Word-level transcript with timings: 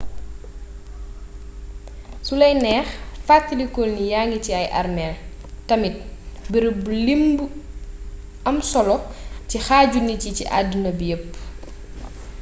sulay 2.27 2.53
neex 2.63 2.87
fatalikul 3.27 3.89
ni 3.95 4.03
yangi 4.13 4.37
ci 4.45 4.51
ay 4.59 4.67
arméel 4.81 5.15
tamit 5.67 5.95
bërëb 6.51 6.77
bu 6.83 6.91
limb 7.05 7.35
u 7.45 7.47
am 8.49 8.57
solo 8.71 8.95
ci 9.49 9.57
xaaju 9.65 9.99
nit 10.03 10.21
yi 10.25 10.31
ci 10.37 10.45
adduna 10.59 10.89
bi 10.97 11.05
yepp 11.11 11.29